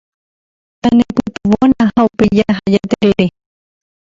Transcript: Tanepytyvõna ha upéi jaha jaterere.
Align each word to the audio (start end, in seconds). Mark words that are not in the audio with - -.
Tanepytyvõna 0.85 1.87
ha 1.91 2.07
upéi 2.09 2.33
jaha 2.41 2.65
jaterere. 2.77 3.29